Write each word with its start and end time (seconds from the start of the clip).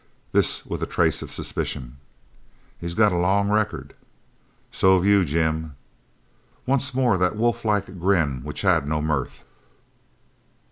This 0.31 0.65
with 0.65 0.81
a 0.81 0.87
trace 0.87 1.21
of 1.21 1.29
suspicion. 1.31 1.97
"He's 2.79 2.95
got 2.95 3.11
a 3.13 3.17
long 3.17 3.51
record." 3.51 3.93
"So've 4.71 5.05
you, 5.05 5.23
Jim." 5.23 5.75
Once 6.65 6.95
more 6.95 7.19
that 7.19 7.35
wolflike 7.35 7.99
grin 7.99 8.41
which 8.43 8.63
had 8.63 8.87
no 8.87 8.99
mirth. 9.03 9.43